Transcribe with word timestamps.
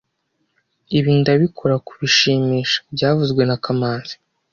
Ibi 0.97 1.11
ndabikora 1.19 1.75
kubishimisha 1.87 2.77
byavuzwe 2.93 3.41
na 3.45 3.57
kamanzi 3.63 4.15